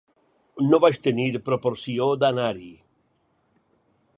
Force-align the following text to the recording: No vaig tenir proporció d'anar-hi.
No 0.69 0.77
vaig 0.85 0.97
tenir 1.07 1.27
proporció 1.49 2.07
d'anar-hi. 2.25 2.73